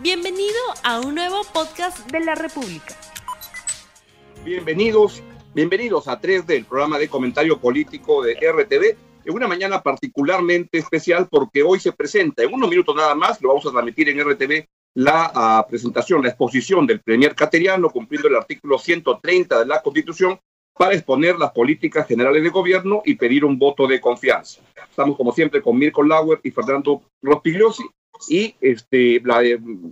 [0.00, 2.96] Bienvenido a un nuevo podcast de la República.
[4.42, 5.22] Bienvenidos,
[5.54, 8.96] bienvenidos a 3 del programa de comentario político de RTV.
[9.26, 13.50] En una mañana particularmente especial porque hoy se presenta en unos minutos nada más, lo
[13.50, 15.30] vamos a transmitir en RTV, la
[15.64, 20.40] uh, presentación, la exposición del Premier Cateriano, cumpliendo el artículo 130 de la Constitución,
[20.72, 24.62] para exponer las políticas generales de gobierno y pedir un voto de confianza.
[24.88, 27.84] Estamos como siempre con Mirko Lauer y Fernando Rospigliosi
[28.28, 29.20] y este,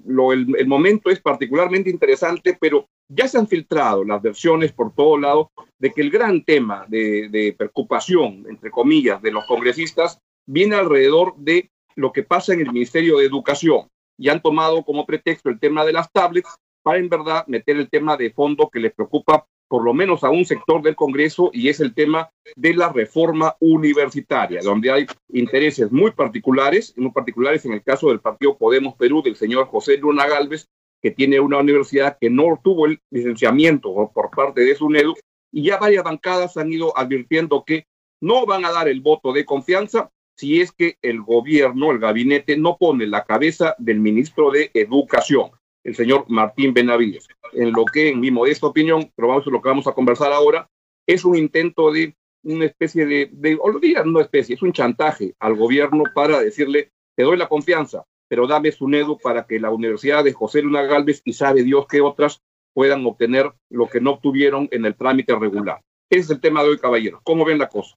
[0.06, 4.94] lo, el, el, momento es particularmente interesante, pero ya se han filtrado las versiones por
[4.94, 10.20] todos lados de que el gran tema de, de preocupación, entre comillas, de los congresistas
[10.46, 13.88] viene alrededor de lo que pasa en el Ministerio de Educación.
[14.16, 17.90] Y han tomado como pretexto el tema de las tablets para en verdad meter el
[17.90, 21.68] tema de fondo que les preocupa por lo menos a un sector del Congreso y
[21.68, 27.74] es el tema de la reforma universitaria, donde hay intereses muy particulares, muy particulares en
[27.74, 30.66] el caso del Partido Podemos Perú del señor José Luna Galvez,
[31.00, 35.14] que tiene una universidad que no tuvo el licenciamiento por parte de SUNEDU,
[35.52, 37.86] y ya varias bancadas han ido advirtiendo que
[38.20, 42.56] no van a dar el voto de confianza si es que el gobierno, el gabinete,
[42.56, 45.52] no pone la cabeza del ministro de Educación
[45.84, 47.28] el señor Martín Benavides.
[47.52, 50.32] En lo que, en mi modesta opinión, pero vamos a lo que vamos a conversar
[50.32, 50.68] ahora,
[51.06, 53.58] es un intento de una especie de, de
[54.06, 58.72] no especie, es un chantaje al gobierno para decirle, te doy la confianza, pero dame
[58.72, 62.40] su NEDU para que la Universidad de José Luna Galvez y sabe Dios que otras
[62.72, 65.80] puedan obtener lo que no obtuvieron en el trámite regular.
[66.08, 67.20] Ese es el tema de hoy, caballeros.
[67.24, 67.96] ¿Cómo ven la cosa?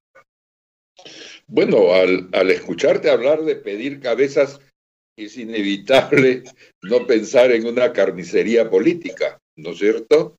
[1.48, 4.60] Bueno, al, al escucharte hablar de pedir cabezas,
[5.16, 6.44] es inevitable
[6.82, 10.36] no pensar en una carnicería política, ¿no es cierto?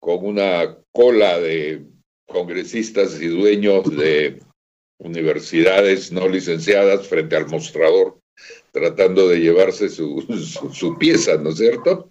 [0.00, 1.84] Con una cola de
[2.26, 4.40] congresistas y dueños de
[4.98, 8.18] universidades no licenciadas frente al mostrador,
[8.72, 10.20] tratando de llevarse su,
[10.72, 12.10] su, pieza, ¿no es cierto?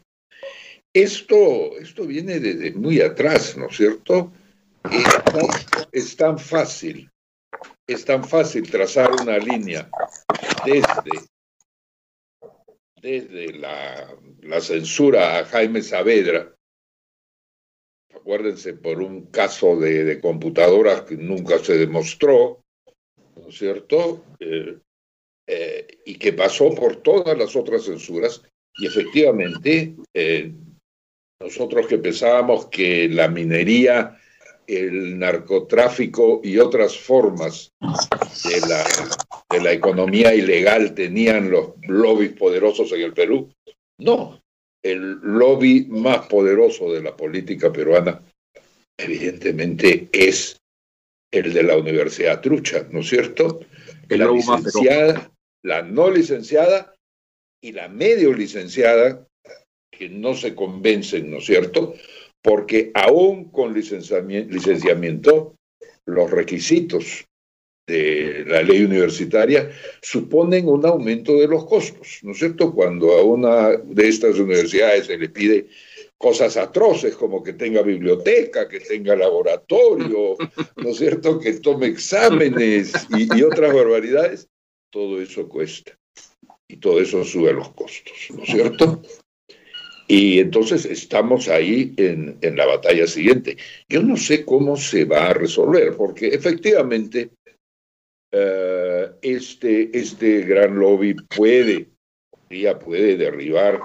[0.94, 4.32] Esto, esto viene desde muy atrás, ¿no es cierto?
[5.92, 7.10] Es tan fácil,
[7.86, 9.90] es tan fácil trazar una línea
[10.66, 11.28] desde
[13.08, 16.54] desde la, la, censura a Jaime Saavedra,
[18.14, 22.62] acuérdense por un caso de, de, computadoras que nunca se demostró,
[23.38, 24.26] ¿no es cierto?
[24.40, 24.78] Eh,
[25.48, 28.44] eh, y que pasó por todas las otras censuras,
[28.78, 30.52] y efectivamente, eh,
[31.40, 34.20] nosotros que pensábamos que la minería,
[34.68, 38.84] el narcotráfico y otras formas de la
[39.50, 43.50] de la economía ilegal tenían los lobbies poderosos en el Perú.
[43.98, 44.42] No,
[44.84, 48.22] el lobby más poderoso de la política peruana
[48.98, 50.60] evidentemente es
[51.32, 53.60] el de la Universidad Trucha, ¿no es cierto?
[54.10, 55.32] El la licenciada,
[55.64, 56.96] la no licenciada
[57.62, 59.28] y la medio licenciada
[59.92, 61.96] que no se convencen, ¿no es cierto?
[62.48, 65.56] Porque aún con licenciamiento, licenciamiento
[66.06, 67.26] los requisitos
[67.86, 69.70] de la ley universitaria
[70.02, 72.74] suponen un aumento de los costos, ¿no es cierto?
[72.74, 75.68] Cuando a una de estas universidades se le pide
[76.18, 80.38] cosas atroces como que tenga biblioteca, que tenga laboratorio,
[80.78, 81.42] ¿no es cierto?
[81.42, 84.48] Que tome exámenes y, y otras barbaridades,
[84.90, 86.00] todo eso cuesta
[86.66, 89.02] y todo eso sube los costos, ¿no es cierto?
[90.08, 93.58] Y entonces estamos ahí en, la batalla siguiente.
[93.90, 97.32] Yo no sé cómo se va a resolver, porque efectivamente
[98.34, 101.90] uh, este, este gran lobby puede,
[102.50, 103.82] ya puede derribar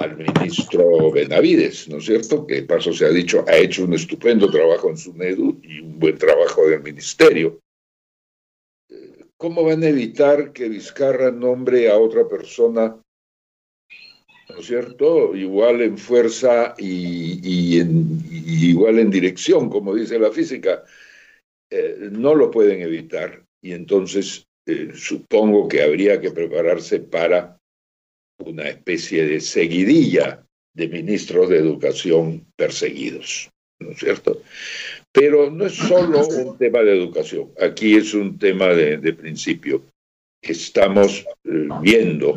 [0.00, 2.46] al ministro Benavides, ¿no es cierto?
[2.46, 5.98] Que paso se ha dicho, ha hecho un estupendo trabajo en su NEDU y un
[5.98, 7.60] buen trabajo del ministerio.
[9.36, 13.00] ¿Cómo van a evitar que Vizcarra nombre a otra persona,
[14.52, 15.34] ¿no es cierto?
[15.34, 17.80] Igual en fuerza y,
[18.70, 20.84] igual en dirección, como dice la física.
[21.70, 27.58] Eh, no lo pueden evitar y entonces eh, supongo que habría que prepararse para
[28.44, 34.42] una especie de seguidilla de ministros de educación perseguidos, ¿no es cierto?
[35.12, 39.84] Pero no es solo un tema de educación, aquí es un tema de, de principio.
[40.42, 42.34] Estamos eh, viendo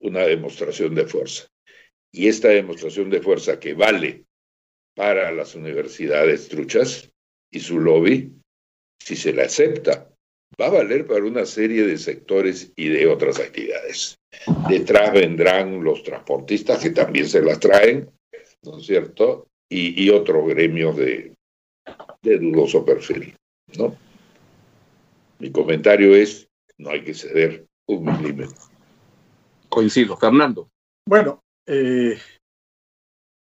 [0.00, 1.46] una demostración de fuerza.
[2.12, 4.24] Y esta demostración de fuerza que vale
[4.94, 7.10] para las universidades truchas
[7.50, 8.32] y su lobby,
[9.02, 10.10] si se la acepta,
[10.60, 14.18] va a valer para una serie de sectores y de otras actividades.
[14.68, 18.10] Detrás vendrán los transportistas que también se las traen,
[18.62, 19.48] ¿no es cierto?
[19.70, 21.34] Y, y otros gremios de,
[22.22, 23.34] de dudoso perfil,
[23.78, 23.96] ¿no?
[25.38, 26.48] Mi comentario es,
[26.78, 28.56] no hay que ceder un milímetro.
[29.68, 30.16] Coincido.
[30.16, 30.68] Fernando.
[31.08, 32.18] Bueno, eh,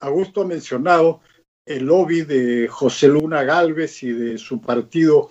[0.02, 1.22] Augusto ha mencionado
[1.66, 5.30] el lobby de José Luna Galvez y de su partido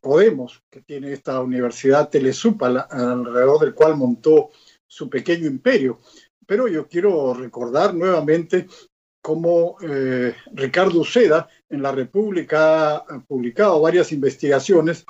[0.00, 4.50] Podemos, que tiene esta universidad Telesupa, alrededor del cual montó
[4.86, 5.98] su pequeño imperio.
[6.46, 8.66] Pero yo quiero recordar nuevamente
[9.22, 15.06] cómo eh, Ricardo Uceda en la República ha publicado varias investigaciones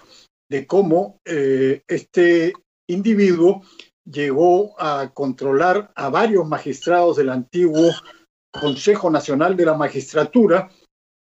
[0.49, 2.53] de cómo eh, este
[2.89, 3.63] individuo
[4.05, 7.91] llegó a controlar a varios magistrados del antiguo
[8.51, 10.71] Consejo Nacional de la Magistratura.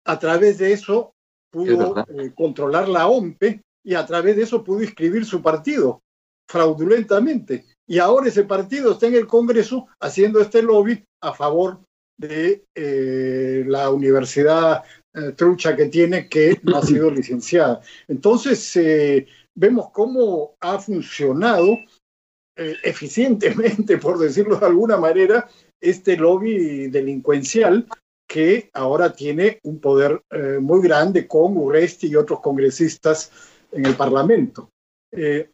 [0.05, 1.13] A través de eso
[1.51, 6.01] pudo eh, controlar la OMPE y a través de eso pudo inscribir su partido
[6.49, 7.65] fraudulentamente.
[7.87, 11.81] Y ahora ese partido está en el Congreso haciendo este lobby a favor
[12.17, 14.83] de eh, la universidad
[15.13, 17.81] eh, trucha que tiene que no ha sido licenciada.
[18.07, 18.77] Entonces,
[19.55, 21.77] vemos cómo ha funcionado
[22.83, 25.47] eficientemente, por decirlo de alguna manera,
[25.79, 27.87] este lobby delincuencial
[28.29, 33.31] que ahora tiene un poder eh, muy grande con Uresti y otros congresistas
[33.71, 34.69] en el Parlamento.
[35.11, 35.49] Eh,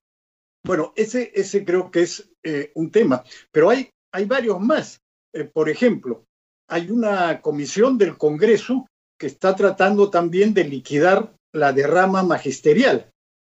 [0.65, 4.99] bueno, ese, ese creo que es eh, un tema, pero hay, hay varios más.
[5.53, 6.25] por ejemplo,
[6.69, 8.87] hay una comisión del Congreso
[9.17, 13.09] que está tratando también de liquidar la derrama magisterial.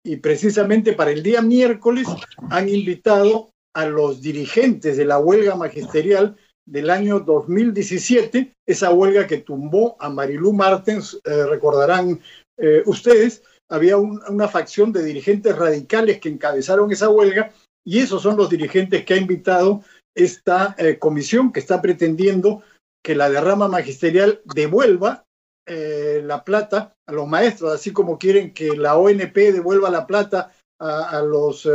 [0.05, 2.07] Y precisamente para el día miércoles
[2.51, 6.37] han invitado a los dirigentes de la huelga magisterial
[6.67, 12.21] del año 2017, esa huelga que tumbó a Marilú Martens, eh, recordarán
[12.59, 17.53] eh, ustedes, había una facción de dirigentes radicales que encabezaron esa huelga
[17.85, 19.83] y esos son los dirigentes que ha invitado
[20.15, 22.63] esta eh, comisión que está pretendiendo
[23.03, 25.25] que la derrama magisterial devuelva
[25.69, 31.21] la plata a los maestros, así como quieren que la ONP devuelva la plata a,
[31.23, 31.69] los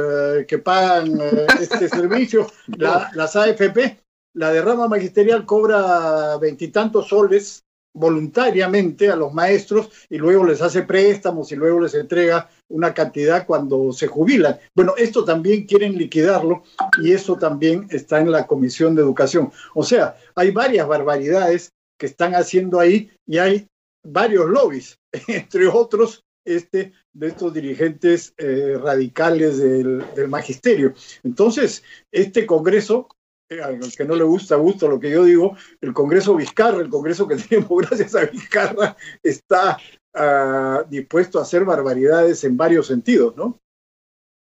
[0.48, 1.20] que pagan
[1.60, 2.48] este servicio,
[2.78, 4.04] las AFP
[4.36, 7.64] la derrama magisterial cobra veintitantos soles
[7.96, 13.46] voluntariamente a los maestros y luego les hace préstamos y luego les entrega una cantidad
[13.46, 14.58] cuando se jubilan.
[14.76, 16.64] Bueno, esto también quieren liquidarlo
[17.00, 19.52] y eso también está en la Comisión de Educación.
[19.76, 21.70] O sea, hay varias barbaridades
[22.00, 23.68] que están haciendo ahí y hay
[24.04, 30.94] varios lobbies, entre otros este de estos dirigentes eh, radicales del, magisterio.
[31.24, 33.08] Entonces, este Congreso
[33.50, 37.28] al que no le gusta gusto lo que yo digo, el Congreso Vizcarra, el Congreso
[37.28, 39.78] que tenemos gracias a Vizcarra, está
[40.16, 43.60] uh, dispuesto a hacer barbaridades en varios sentidos, ¿no?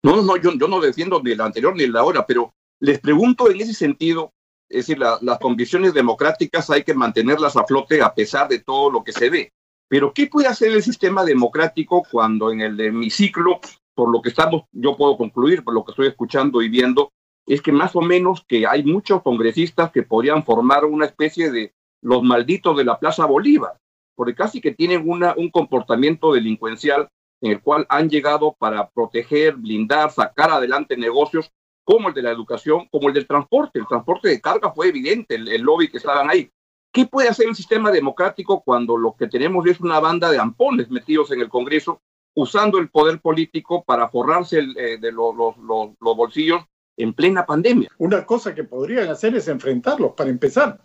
[0.03, 3.49] No, no, yo, yo no defiendo ni la anterior ni la ahora, pero les pregunto
[3.49, 4.31] en ese sentido,
[4.69, 8.91] es decir, la, las convicciones democráticas hay que mantenerlas a flote a pesar de todo
[8.91, 9.51] lo que se ve.
[9.87, 13.59] Pero ¿qué puede hacer el sistema democrático cuando en el hemiciclo,
[13.95, 17.11] por lo que estamos, yo puedo concluir, por lo que estoy escuchando y viendo,
[17.47, 21.73] es que más o menos que hay muchos congresistas que podrían formar una especie de
[22.01, 23.79] los malditos de la Plaza Bolívar,
[24.15, 27.09] porque casi que tienen una, un comportamiento delincuencial
[27.41, 31.51] en el cual han llegado para proteger, blindar, sacar adelante negocios
[31.89, 33.79] como el de la educación, como el del transporte.
[33.79, 36.47] El transporte de carga fue evidente, el, lobby que estaban ahí.
[36.93, 40.91] ¿Qué puede hacer el sistema democrático cuando lo que tenemos es una banda de ampones
[40.91, 41.99] metidos en el Congreso
[42.35, 45.35] usando el poder político para forrarse eh, de los
[45.99, 46.61] bolsillos
[46.95, 47.89] en plena pandemia.
[47.97, 50.79] Una cosa que podrían hacer es enfrentarlos, para empezar.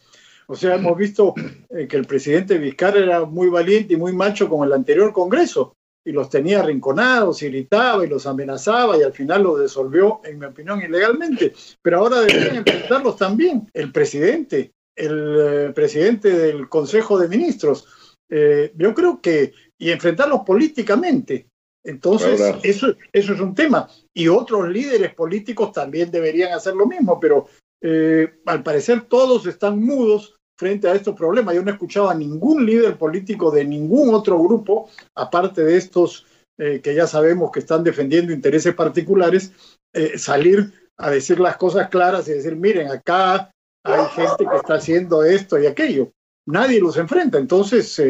[0.47, 1.35] O sea, hemos visto
[1.69, 5.77] eh, que el presidente Vizcarra era muy valiente y muy macho con el anterior Congreso
[6.05, 10.47] y los tenía arrinconados, irritaba y los amenazaba y al final los disolvió, en mi
[10.47, 11.55] opinión, ilegalmente.
[11.81, 18.17] Pero ahora deberían enfrentarlos también el presidente, el eh, presidente del Consejo de Ministros.
[18.29, 21.49] Eh, yo creo que, y enfrentarlos políticamente,
[21.85, 23.89] entonces, eso, eso es un tema.
[24.15, 27.47] Y otros líderes políticos también deberían hacer lo mismo, pero
[27.83, 31.55] eh, al parecer todos están mudos frente a estos problemas.
[31.55, 36.27] Yo no he escuchado a ningún líder político de ningún otro grupo, aparte de estos
[36.59, 39.53] eh, que ya sabemos que están defendiendo intereses particulares,
[39.93, 43.51] eh, salir a decir las cosas claras y decir, miren, acá
[43.85, 46.13] hay gente que está haciendo esto y aquello.
[46.47, 47.39] Nadie los enfrenta.
[47.39, 48.01] Entonces,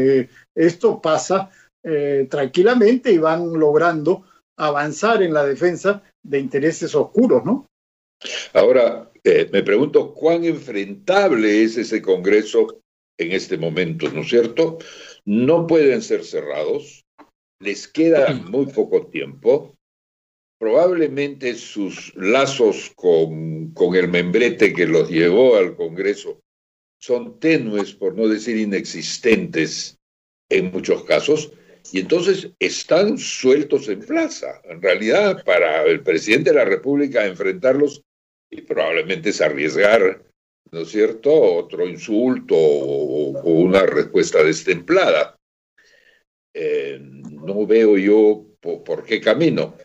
[0.54, 1.50] esto pasa
[1.86, 4.24] eh, tranquilamente y van logrando
[4.56, 7.66] avanzar en la defensa de intereses oscuros, ¿no?
[8.54, 12.80] Ahora, eh, me pregunto cuán enfrentable es ese Congreso
[13.18, 14.78] en este momento, ¿no es cierto?
[15.24, 17.04] No pueden ser cerrados,
[17.60, 19.74] les queda muy poco tiempo,
[20.58, 26.40] probablemente sus lazos con, con el membrete que los llevó al Congreso
[27.00, 29.98] son tenues, por no decir inexistentes
[30.48, 31.52] en muchos casos,
[31.92, 34.62] y entonces están sueltos en plaza.
[34.64, 38.02] En realidad, para el presidente de la República enfrentarlos
[38.50, 40.24] y probablemente es arriesgar
[40.74, 41.32] ¿no es cierto?
[41.32, 45.36] Otro insulto o, una respuesta destemplada.
[46.52, 49.76] Eh, no veo yo por, qué camino.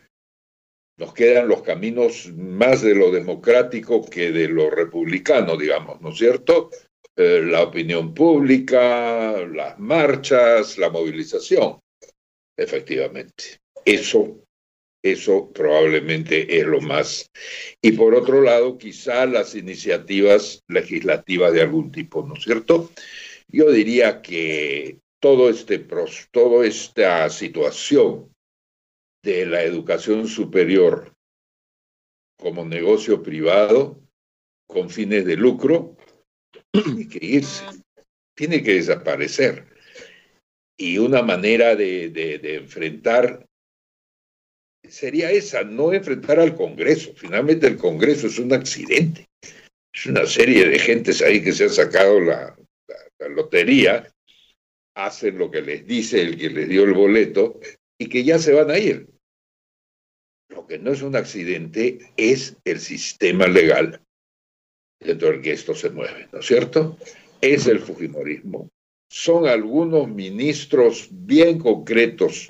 [0.98, 6.18] Nos quedan los caminos más de lo democrático que de lo republicano, digamos, ¿no es
[6.18, 6.70] cierto?
[7.16, 11.78] Eh, la opinión pública, las marchas, la movilización.
[12.56, 13.60] Efectivamente.
[13.84, 14.42] Eso
[15.02, 17.30] eso probablemente es lo más.
[17.80, 22.90] Y por otro lado, quizá las iniciativas legislativas de algún tipo, ¿no es cierto?
[23.48, 25.78] Yo diría que todo este,
[26.30, 28.32] toda esta situación
[29.22, 31.12] de la educación superior
[32.38, 34.00] como negocio privado
[34.66, 35.96] con fines de lucro
[36.72, 37.64] tiene que irse,
[38.34, 39.66] tiene que desaparecer.
[40.78, 43.46] Y una manera de, de enfrentar
[44.90, 47.12] sería esa, no enfrentar al Congreso.
[47.16, 49.28] Finalmente el Congreso es un accidente.
[49.92, 52.56] Es una serie de gentes ahí que se han sacado la,
[53.28, 54.12] lotería,
[54.94, 57.60] hacen lo que les dice el que les dio el boleto
[57.98, 59.08] y que ya se van a ir.
[60.48, 64.00] Lo que no es un accidente es el sistema legal
[64.98, 66.98] dentro del que esto se mueve, ¿no es cierto?
[67.40, 68.68] Es el Fujimorismo.
[69.08, 72.48] Son algunos ministros bien concretos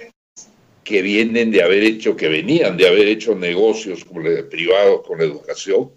[0.85, 4.05] que vienen de haber hecho, que venían de haber hecho negocios
[4.51, 5.93] privados con la educación,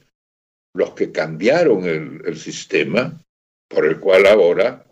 [0.75, 3.21] los que cambiaron el, sistema
[3.67, 4.85] por el cual ahora,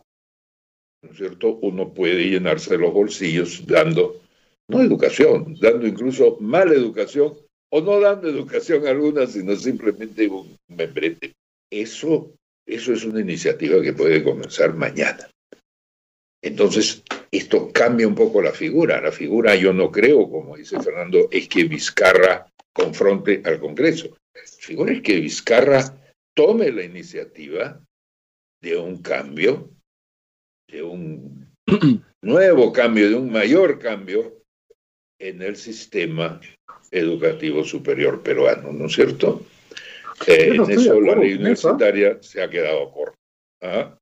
[1.04, 4.22] ¿no es cierto?, uno puede llenarse los bolsillos dando,
[4.70, 7.34] no educación, dando incluso mala educación,
[7.74, 11.34] o no dando educación alguna, sino simplemente un membrete.
[11.72, 12.34] Eso,
[12.66, 15.30] eso es una iniciativa que puede comenzar mañana.
[16.44, 19.00] Entonces, esto cambia un poco la figura.
[19.02, 24.18] La figura, yo no creo, como dice Fernando, es que Vizcarra confronte al Congreso.
[24.34, 25.98] La figura es que Vizcarra
[26.36, 27.82] tome la iniciativa
[28.62, 29.72] de un cambio,
[30.70, 31.54] de un
[32.22, 34.44] nuevo cambio, de un mayor cambio
[35.20, 36.40] en el sistema
[36.92, 39.46] educativo superior peruano, ¿no es cierto?
[40.28, 43.18] Eh, en eso la ley universitaria se ha quedado corta.
[43.64, 43.98] ¿Ah?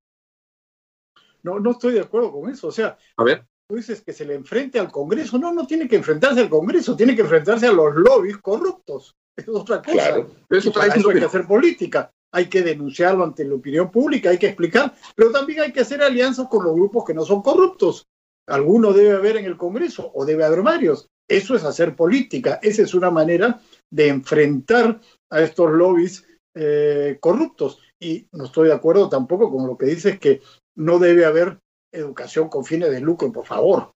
[1.43, 2.67] No, no estoy de acuerdo con eso.
[2.67, 3.46] O sea, a ver.
[3.67, 5.38] Tú dices que se le enfrente al Congreso.
[5.38, 9.15] No, no tiene que enfrentarse al Congreso, tiene que enfrentarse a los lobbies corruptos.
[9.36, 9.91] Es otra cosa.
[9.93, 10.31] Claro.
[10.50, 12.12] eso, para eso hay que hacer política.
[12.31, 16.01] Hay que denunciarlo ante la opinión pública, hay que explicar, pero también hay que hacer
[16.03, 18.08] alianzas con los grupos que no son corruptos.
[18.48, 21.08] Alguno debe haber en el Congreso o debe haber varios.
[21.27, 22.60] Eso es hacer política.
[22.62, 27.79] Esa es una manera de enfrentar a estos lobbies eh, corruptos.
[28.00, 30.41] Y no estoy de acuerdo tampoco con lo que dices que
[30.76, 31.60] no debe haber
[31.92, 33.92] educación con fines de lucro, por favor.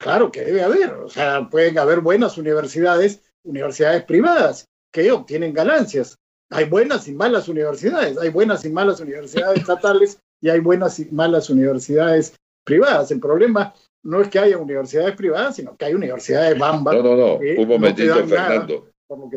[0.00, 6.16] Claro que debe haber, o sea, pueden haber buenas universidades, universidades privadas, que obtienen ganancias.
[6.50, 11.06] Hay buenas y malas universidades, hay buenas y malas universidades estatales y hay buenas y
[11.06, 13.10] malas universidades privadas.
[13.10, 13.74] El problema
[14.04, 16.94] no es que haya universidades privadas, sino que hay universidades bamba.
[16.94, 18.88] No, no, no, un momentito, Fernando.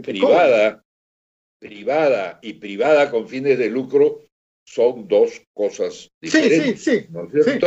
[0.03, 0.83] Privada,
[1.59, 4.21] privada y privada con fines de lucro
[4.65, 6.81] son dos cosas diferentes.
[6.81, 7.07] Sí, sí,
[7.43, 7.59] sí.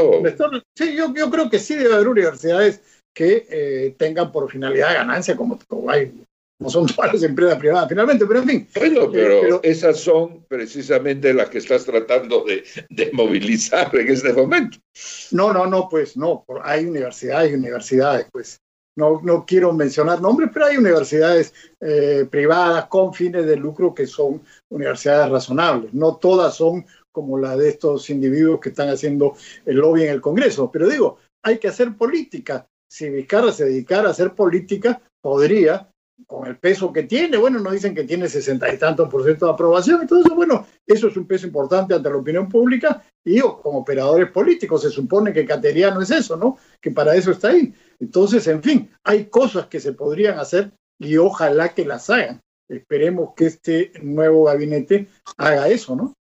[0.77, 2.81] Sí, yo, yo, creo que sí debe haber universidades
[3.15, 6.13] que eh, tengan por finalidad ganancia, como, como hay
[6.59, 8.69] como son todas las empresas privadas finalmente, pero en fin.
[8.77, 14.33] Bueno, eh, pero, esas son precisamente las que estás tratando de, de, movilizar en este
[14.33, 14.79] momento.
[15.33, 18.61] No, no, no, pues no, hay universidades y universidades, pues.
[18.97, 24.07] No, no quiero mencionar nombres, pero hay universidades eh, privadas con fines de lucro que
[24.07, 25.93] son universidades razonables.
[25.93, 29.35] No todas son como la de estos individuos que están haciendo
[29.65, 30.71] el lobby en el Congreso.
[30.71, 32.67] Pero digo, hay que hacer política.
[32.91, 35.89] Si Vizcarra se dedicara a hacer política, podría,
[36.27, 39.47] con el peso que tiene, bueno, nos dicen que tiene sesenta y tantos por ciento
[39.47, 43.79] de aprobación, entonces, bueno, eso es un peso importante ante la opinión pública y como
[43.79, 46.59] operadores políticos, se supone que Cateriano es eso, ¿no?
[46.81, 47.73] Que para eso está ahí.
[47.99, 52.41] Entonces, en fin, hay cosas que se podrían hacer y ojalá que las hagan.
[52.69, 56.15] Esperemos que este nuevo gabinete haga eso, ¿no?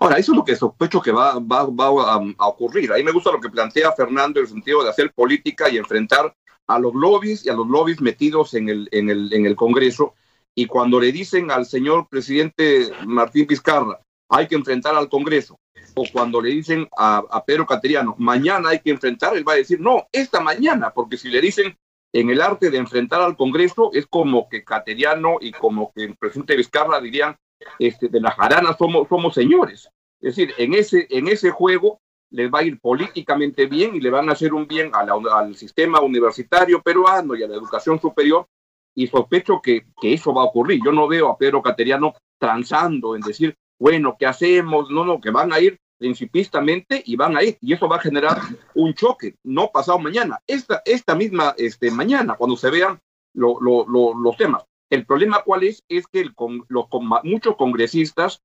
[0.00, 2.92] Ahora, eso es lo que sospecho que va, a, ocurrir.
[2.92, 6.34] Ahí me gusta lo que plantea Fernando en el sentido de hacer política y enfrentar
[6.66, 10.14] a los lobbies y a los lobbies metidos en el Congreso.
[10.54, 15.58] Y cuando le dicen al señor presidente Martín Vizcarra, hay que enfrentar al Congreso,
[15.94, 19.80] o cuando le dicen a, Pedro Cateriano, mañana hay que enfrentar, él va a decir,
[19.80, 21.76] no, esta mañana, porque si le dicen
[22.12, 26.16] en el arte de enfrentar al Congreso, es como que Cateriano y como que el
[26.16, 27.36] presidente Vizcarra dirían,
[27.78, 29.88] este, de las jaranas somos, somos señores.
[30.20, 34.10] Es decir, en ese, en ese juego les va a ir políticamente bien y le
[34.10, 38.48] van a hacer un bien al sistema universitario peruano y a la educación superior,
[38.94, 40.80] y sospecho que, que eso va a ocurrir.
[40.84, 44.90] Yo no veo a Pedro Cateriano transando en decir, bueno, ¿qué hacemos?
[44.90, 48.00] No, no, que van a ir principistamente y van a ir, y eso va a
[48.00, 48.38] generar
[48.74, 53.00] un choque, no pasado mañana, esta, esta misma este, mañana, cuando se vean
[53.32, 54.64] lo, los temas.
[54.90, 56.86] El problema cuál es, es que el, con, los,
[57.22, 58.42] muchos congresistas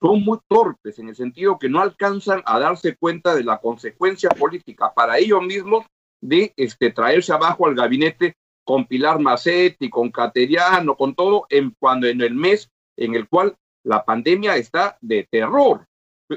[0.00, 4.30] son muy torpes en el sentido que no alcanzan a darse cuenta de la consecuencia
[4.30, 5.86] política para ellos mismos
[6.22, 12.06] de este, traerse abajo al gabinete con Pilar Macetti, con Cateriano, con todo, en, cuando
[12.06, 15.86] en el mes en el cual la pandemia está de terror.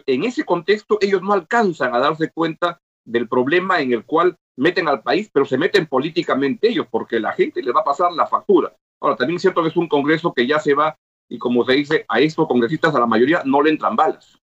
[0.06, 4.88] En ese contexto, ellos no alcanzan a darse cuenta del problema en el cual meten
[4.88, 8.28] al país, pero se meten políticamente ellos, porque la gente les va a pasar la
[8.28, 8.76] factura.
[9.02, 10.98] Ahora, también es cierto que es un Congreso que ya se va,
[11.30, 14.40] y como se dice, a estos congresistas, a la mayoría, no le entran balas.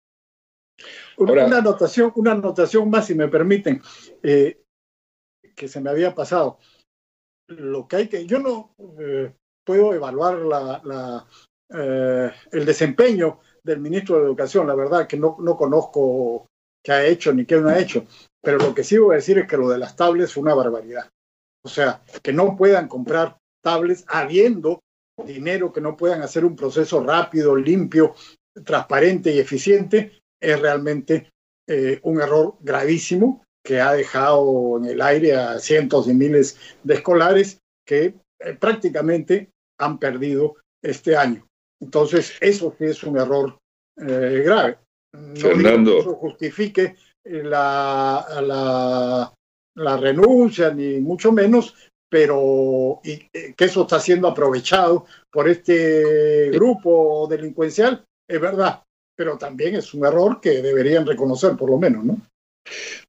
[1.16, 3.82] una, anotación, una anotación más, si me permiten,
[4.22, 4.62] eh,
[5.56, 6.58] que se me había pasado.
[7.48, 9.34] Lo que hay que, yo no eh,
[9.64, 10.38] puedo evaluar
[11.70, 16.46] eh, el desempeño del ministro de Educación, la verdad que no, no conozco
[16.82, 18.06] qué ha hecho ni qué no ha hecho,
[18.42, 20.54] pero lo que sí voy a decir es que lo de las tablets es una
[20.54, 21.10] barbaridad.
[21.64, 24.80] O sea, que no puedan comprar tablets habiendo
[25.24, 28.14] dinero, que no puedan hacer un proceso rápido, limpio,
[28.64, 31.32] transparente y eficiente, es realmente
[31.66, 36.94] eh, un error gravísimo que ha dejado en el aire a cientos y miles de
[36.94, 41.46] escolares que eh, prácticamente han perdido este año.
[41.80, 43.58] Entonces, eso sí es un error
[43.96, 44.78] eh, grave.
[45.12, 45.98] No Fernando.
[45.98, 49.32] eso justifique la, la,
[49.76, 51.74] la, renuncia, ni mucho menos,
[52.10, 58.82] pero y, eh, que eso está siendo aprovechado por este grupo delincuencial, es verdad,
[59.16, 62.20] pero también es un error que deberían reconocer, por lo menos, ¿no?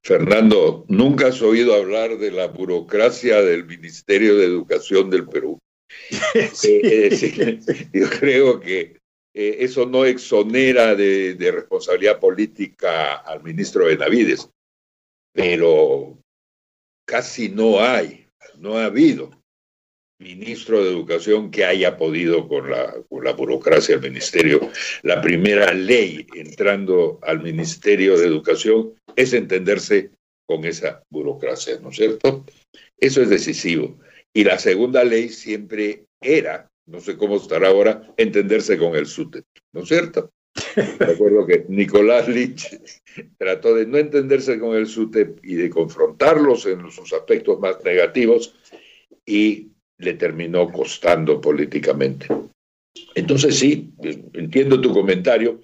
[0.02, 5.58] Fernando, ¿nunca has oído hablar de la burocracia del Ministerio de Educación del Perú?
[6.64, 7.60] Eh,
[7.92, 9.00] yo creo que
[9.34, 14.48] eh, eso no exonera de, responsabilidad política al ministro Benavides,
[15.32, 16.18] pero
[17.06, 18.26] casi no hay,
[18.58, 19.30] no ha habido
[20.18, 24.70] ministro de Educación que haya podido con la, con la burocracia del ministerio.
[25.02, 30.10] La primera ley entrando al Ministerio de Educación es entenderse
[30.46, 32.44] con esa burocracia, ¿no es cierto?
[32.98, 33.98] Eso es decisivo.
[34.32, 39.44] Y la segunda ley siempre era, no sé cómo estará ahora, entenderse con el SUTEP,
[39.72, 40.30] ¿no es cierto?
[40.98, 42.80] Recuerdo que Nicolás Lich
[43.38, 48.54] trató de no entenderse con el SUTEP y de confrontarlos en sus aspectos más negativos
[49.26, 52.28] y le terminó costando políticamente.
[53.14, 53.92] Entonces sí,
[54.32, 55.60] entiendo tu comentario,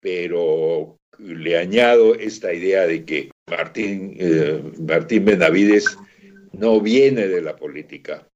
[0.00, 5.96] pero le añado esta idea de que Martín, eh, Martín Benavides
[6.52, 8.28] no viene de la política,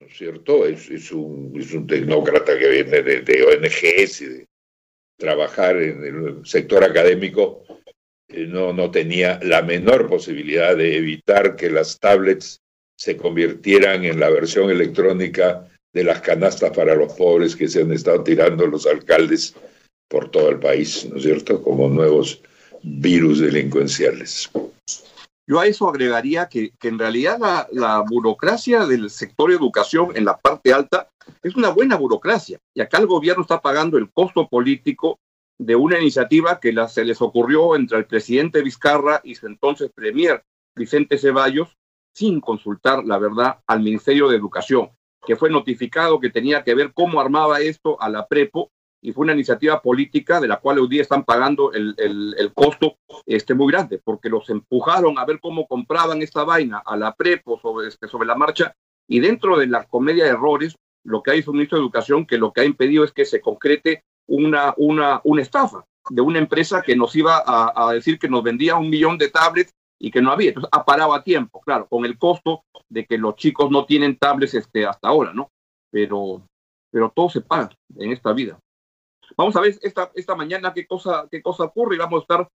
[0.00, 0.66] ¿no es cierto?
[0.66, 4.46] Es, un, es un, tecnócrata que viene de, ONGs y de
[5.18, 7.64] trabajar en el sector académico.
[8.28, 12.60] Eh, no, no tenía la menor posibilidad de evitar que las tablets
[12.96, 17.92] se convirtieran en la versión electrónica de las canastas para los pobres que se han
[17.92, 19.54] estado tirando los alcaldes
[20.08, 21.62] por todo el país, ¿no es cierto?
[21.62, 22.42] Como nuevos
[22.82, 24.50] virus delincuenciales.
[25.48, 27.38] Yo a eso agregaría que, en realidad
[27.70, 31.08] la, burocracia del sector educación en la parte alta
[31.42, 32.58] es una buena burocracia.
[32.74, 35.20] Y acá el gobierno está pagando el costo político
[35.58, 40.42] de una iniciativa que se les ocurrió entre el presidente Vizcarra y su entonces premier
[40.74, 41.76] Vicente Ceballos,
[42.16, 44.88] sin consultar la verdad al Ministerio de Educación,
[45.26, 48.70] que fue notificado que tenía que ver cómo armaba esto a la Prepo
[49.02, 52.96] y fue una iniciativa política de la cual hoy día están pagando el, el, costo
[53.26, 57.60] este, muy grande, porque los empujaron a ver cómo compraban esta vaina a la Prepo
[57.60, 58.74] sobre, este, sobre la marcha,
[59.06, 60.74] y dentro de la comedia de errores,
[61.04, 63.26] lo que ha hizo el ministro de Educación, que lo que ha impedido es que
[63.26, 68.18] se concrete una, una, una estafa de una empresa que nos iba a, a decir
[68.18, 70.48] que nos vendía un millón de tablets y que no había.
[70.48, 74.16] Entonces ha parado a tiempo, claro, con el costo de que los chicos no tienen
[74.16, 75.50] tablets este, hasta ahora, ¿no?
[75.90, 76.42] Pero,
[76.90, 78.58] pero todo se paga en esta vida.
[79.36, 82.48] Vamos a ver esta, esta mañana qué cosa, qué cosa ocurre y vamos a estar,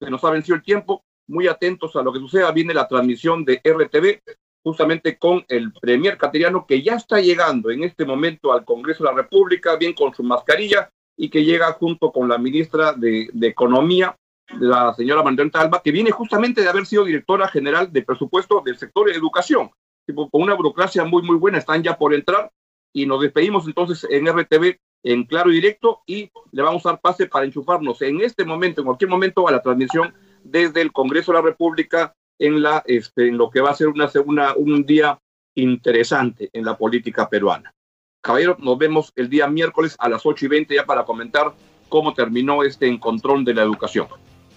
[0.00, 2.50] se nos ha vencido el tiempo, muy atentos a lo que suceda.
[2.52, 4.20] Viene la transmisión de RTV
[4.62, 9.10] justamente con el premier cateriano que ya está llegando en este momento al Congreso de
[9.10, 14.16] la República, bien con su mascarilla, y que llega junto con la ministra de Economía,
[14.60, 18.78] la señora Marlene Talba, que viene justamente de haber sido directora general de presupuesto del
[18.78, 19.70] sector de educación.
[20.14, 22.50] Con una burocracia muy, muy buena, están ya por entrar
[22.92, 27.00] y nos despedimos entonces en RTV en claro y directo y le vamos a dar
[27.00, 31.32] pase para enchufarnos en este momento, en cualquier momento, a la transmisión desde el Congreso
[31.32, 34.84] de la República en, la, este, en lo que va a ser una, una, un
[34.84, 35.18] día
[35.54, 37.72] interesante en la política peruana.
[38.20, 41.52] Caballeros, nos vemos el día miércoles a las 8 y 20 ya para comentar
[41.88, 44.08] cómo terminó este encontrón de la educación.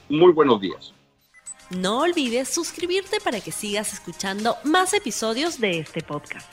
[0.09, 0.93] Muy buenos días.
[1.69, 6.51] No olvides suscribirte para que sigas escuchando más episodios de este podcast.